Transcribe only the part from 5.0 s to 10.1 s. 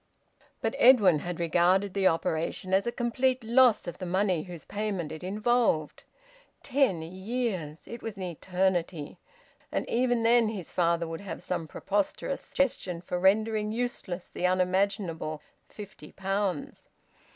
it involved. Ten years! It was an eternity! And